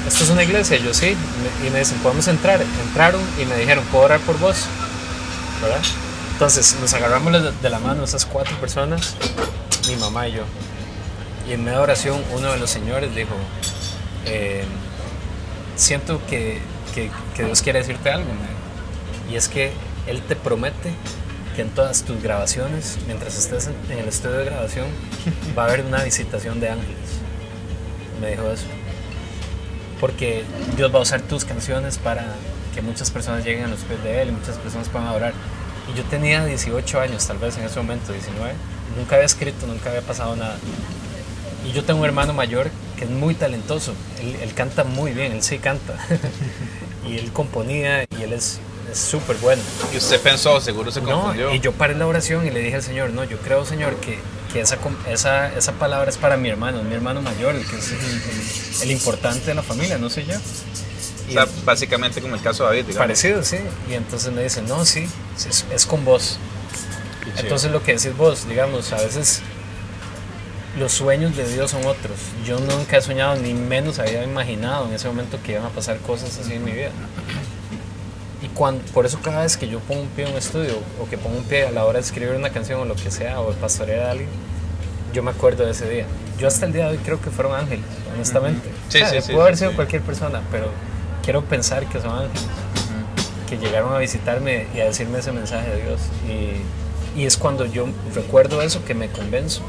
¿esto 0.07 0.23
es 0.23 0.29
una 0.29 0.43
iglesia? 0.43 0.77
Yo 0.77 0.93
sí. 0.93 1.15
Y 1.65 1.69
me 1.71 1.79
dicen, 1.79 1.97
¿podemos 1.99 2.27
entrar? 2.27 2.61
Entraron 2.87 3.21
y 3.41 3.45
me 3.45 3.55
dijeron, 3.57 3.83
¿puedo 3.91 4.05
orar 4.05 4.19
por 4.21 4.37
vos? 4.39 4.57
¿Verdad? 5.61 5.79
Entonces 6.35 6.75
nos 6.81 6.93
agarramos 6.93 7.31
de 7.61 7.69
la 7.69 7.79
mano 7.79 8.03
esas 8.03 8.25
cuatro 8.25 8.55
personas, 8.59 9.15
mi 9.87 9.95
mamá 9.95 10.27
y 10.27 10.33
yo. 10.33 10.43
Y 11.47 11.53
en 11.53 11.63
media 11.63 11.79
oración 11.79 12.21
uno 12.33 12.51
de 12.51 12.57
los 12.57 12.69
señores 12.69 13.15
dijo, 13.15 13.35
eh, 14.25 14.65
siento 15.77 16.19
que, 16.27 16.59
que- 16.93 17.09
Dios 17.45 17.61
quiere 17.61 17.79
decirte 17.79 18.09
algo. 18.11 18.27
Y 19.31 19.35
es 19.37 19.47
que 19.47 19.71
Él 20.07 20.21
te 20.23 20.35
promete 20.35 20.93
que 21.55 21.61
en 21.61 21.69
todas 21.69 22.03
tus 22.03 22.21
grabaciones, 22.21 22.97
mientras 23.07 23.37
estés 23.37 23.69
en 23.89 23.97
el 23.97 24.07
estudio 24.09 24.35
de 24.39 24.45
grabación, 24.45 24.87
va 25.57 25.63
a 25.63 25.67
haber 25.67 25.85
una 25.85 26.03
visitación 26.03 26.59
de 26.59 26.69
ángeles. 26.69 26.97
Me 28.19 28.31
dijo 28.31 28.49
eso. 28.51 28.65
Porque 30.01 30.43
Dios 30.75 30.93
va 30.93 30.99
a 30.99 31.01
usar 31.03 31.21
tus 31.21 31.45
canciones 31.45 31.97
para 31.97 32.25
que 32.73 32.81
muchas 32.81 33.09
personas 33.09 33.45
lleguen 33.45 33.63
a 33.63 33.67
los 33.67 33.79
pies 33.79 34.03
de 34.03 34.21
Él 34.21 34.29
y 34.29 34.31
muchas 34.33 34.57
personas 34.57 34.89
puedan 34.89 35.07
adorar. 35.07 35.33
Y 35.91 35.97
yo 35.97 36.03
tenía 36.05 36.45
18 36.45 36.99
años, 36.99 37.25
tal 37.27 37.37
vez 37.37 37.57
en 37.57 37.63
ese 37.65 37.77
momento, 37.79 38.11
19. 38.11 38.53
Nunca 38.97 39.15
había 39.15 39.25
escrito, 39.25 39.67
nunca 39.67 39.89
había 39.89 40.01
pasado 40.01 40.35
nada. 40.35 40.57
Y 41.67 41.71
yo 41.73 41.83
tengo 41.83 41.99
un 42.01 42.05
hermano 42.05 42.33
mayor 42.33 42.69
que 42.97 43.05
es 43.05 43.09
muy 43.09 43.33
talentoso. 43.35 43.93
Él, 44.19 44.35
él 44.41 44.53
canta 44.53 44.83
muy 44.83 45.11
bien, 45.13 45.31
él 45.31 45.43
sí 45.43 45.57
canta. 45.59 45.93
y 47.07 47.17
él 47.17 47.31
componía 47.31 48.03
y 48.03 48.23
él 48.23 48.33
es 48.33 48.59
súper 48.93 49.35
bueno. 49.37 49.61
Y 49.93 49.97
usted 49.97 50.19
pensó, 50.21 50.59
seguro 50.61 50.91
se 50.91 51.01
No, 51.01 51.07
confundió. 51.21 51.53
y 51.53 51.59
yo 51.59 51.71
paré 51.73 51.95
la 51.95 52.07
oración 52.07 52.45
y 52.47 52.51
le 52.51 52.59
dije 52.61 52.75
al 52.77 52.83
Señor, 52.83 53.09
no, 53.11 53.23
yo 53.23 53.37
creo, 53.39 53.65
Señor, 53.65 53.95
que, 53.97 54.17
que 54.53 54.61
esa, 54.61 54.77
esa, 55.09 55.53
esa 55.55 55.71
palabra 55.73 56.09
es 56.09 56.17
para 56.17 56.37
mi 56.37 56.49
hermano, 56.49 56.81
mi 56.83 56.93
hermano 56.93 57.21
mayor, 57.21 57.55
el 57.55 57.65
que 57.65 57.75
es 57.77 57.91
el, 57.91 57.97
el- 57.99 58.81
el 58.83 58.91
importante 58.91 59.45
de 59.47 59.55
la 59.55 59.63
familia, 59.63 59.97
no 59.97 60.09
soy 60.09 60.25
yo. 60.25 60.35
O 61.27 61.31
sea, 61.31 61.47
básicamente 61.63 62.21
como 62.21 62.35
el 62.35 62.41
caso 62.41 62.63
de 62.63 62.69
David, 62.69 62.85
digamos. 62.85 63.07
parecido, 63.07 63.43
sí. 63.43 63.57
Y 63.89 63.93
entonces 63.93 64.31
me 64.31 64.43
dice, 64.43 64.61
no, 64.61 64.85
sí, 64.85 65.07
es, 65.37 65.65
es 65.71 65.85
con 65.85 66.05
vos. 66.05 66.37
Qué 67.23 67.31
chido. 67.31 67.41
Entonces 67.43 67.71
lo 67.71 67.83
que 67.83 67.93
decís 67.93 68.15
vos, 68.15 68.47
digamos, 68.47 68.91
a 68.93 68.97
veces 68.97 69.41
los 70.77 70.91
sueños 70.91 71.35
de 71.35 71.47
Dios 71.47 71.71
son 71.71 71.85
otros. 71.85 72.17
Yo 72.45 72.59
nunca 72.59 72.97
he 72.97 73.01
soñado, 73.01 73.35
ni 73.37 73.53
menos 73.53 73.99
había 73.99 74.23
imaginado 74.23 74.87
en 74.87 74.93
ese 74.93 75.07
momento 75.07 75.39
que 75.43 75.53
iban 75.53 75.65
a 75.65 75.69
pasar 75.69 75.97
cosas 75.99 76.37
así 76.37 76.53
en 76.53 76.63
mi 76.63 76.71
vida. 76.71 76.89
Y 78.41 78.47
cuando, 78.49 78.83
por 78.91 79.05
eso 79.05 79.19
cada 79.23 79.41
vez 79.43 79.57
que 79.57 79.67
yo 79.67 79.79
pongo 79.79 80.01
un 80.01 80.09
pie 80.09 80.25
en 80.25 80.31
un 80.31 80.37
estudio 80.37 80.77
o 81.01 81.09
que 81.09 81.17
pongo 81.17 81.37
un 81.37 81.45
pie 81.45 81.65
a 81.65 81.71
la 81.71 81.85
hora 81.85 81.99
de 81.99 82.05
escribir 82.05 82.35
una 82.35 82.49
canción 82.49 82.79
o 82.81 82.85
lo 82.85 82.95
que 82.95 83.09
sea, 83.09 83.39
o 83.39 83.51
de 83.51 83.57
pastorear 83.57 84.01
a 84.01 84.11
alguien, 84.11 84.29
yo 85.13 85.23
me 85.23 85.31
acuerdo 85.31 85.65
de 85.65 85.71
ese 85.71 85.89
día. 85.89 86.05
Yo 86.37 86.47
hasta 86.47 86.65
el 86.65 86.73
día 86.73 86.85
de 86.85 86.91
hoy 86.91 86.97
creo 86.97 87.21
que 87.21 87.29
fueron 87.29 87.55
ángeles, 87.55 87.85
honestamente. 88.13 88.69
Sí, 88.89 89.01
O 89.01 89.07
sea, 89.07 89.09
sí, 89.09 89.27
sí, 89.27 89.31
Pudo 89.31 89.43
haber 89.43 89.57
sido 89.57 89.73
cualquier 89.73 90.01
persona, 90.01 90.41
pero 90.51 90.69
quiero 91.25 91.43
pensar 91.43 91.87
que 91.87 91.99
son 91.99 92.11
ángeles 92.11 92.43
que 93.49 93.57
llegaron 93.57 93.93
a 93.93 93.97
visitarme 93.97 94.67
y 94.73 94.79
a 94.79 94.85
decirme 94.85 95.19
ese 95.19 95.31
mensaje 95.31 95.69
de 95.71 95.81
Dios. 95.83 96.01
Y, 96.27 97.19
y 97.19 97.25
es 97.25 97.37
cuando 97.37 97.65
yo 97.65 97.87
recuerdo 98.13 98.61
eso 98.61 98.85
que 98.85 98.93
me 98.93 99.09
convenzo. 99.09 99.61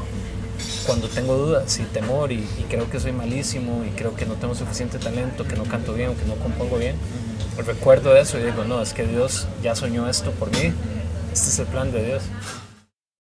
Cuando 0.85 1.09
tengo 1.09 1.35
dudas 1.35 1.77
y 1.79 1.83
temor 1.83 2.31
y, 2.31 2.47
y 2.57 2.65
creo 2.69 2.89
que 2.89 2.99
soy 2.99 3.11
malísimo 3.11 3.83
y 3.85 3.89
creo 3.89 4.15
que 4.15 4.25
no 4.25 4.35
tengo 4.35 4.55
suficiente 4.55 4.99
talento, 4.99 5.45
que 5.45 5.55
no 5.55 5.63
canto 5.65 5.93
bien 5.93 6.09
o 6.11 6.17
que 6.17 6.25
no 6.25 6.35
compongo 6.35 6.77
bien, 6.77 6.95
recuerdo 7.65 8.15
eso 8.15 8.39
y 8.39 8.43
digo, 8.43 8.63
no, 8.63 8.81
es 8.81 8.93
que 8.93 9.05
Dios 9.05 9.47
ya 9.61 9.75
soñó 9.75 10.09
esto 10.09 10.31
por 10.31 10.49
mí. 10.51 10.73
Este 11.33 11.49
es 11.49 11.59
el 11.59 11.67
plan 11.67 11.91
de 11.91 12.05
Dios. 12.05 12.23